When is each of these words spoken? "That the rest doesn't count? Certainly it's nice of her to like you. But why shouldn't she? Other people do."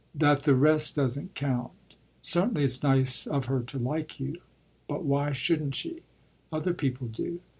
"That 0.15 0.41
the 0.41 0.55
rest 0.55 0.95
doesn't 0.95 1.35
count? 1.35 1.73
Certainly 2.23 2.63
it's 2.63 2.81
nice 2.81 3.27
of 3.27 3.45
her 3.45 3.61
to 3.61 3.77
like 3.77 4.19
you. 4.19 4.41
But 4.87 5.05
why 5.05 5.31
shouldn't 5.31 5.75
she? 5.75 6.01
Other 6.51 6.73
people 6.73 7.05
do." 7.07 7.39